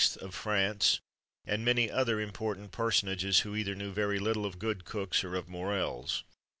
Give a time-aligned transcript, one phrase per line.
[0.19, 0.99] of France,
[1.45, 5.47] and many other important personages, who either knew very little of good cooks, or of
[5.47, 6.23] morels.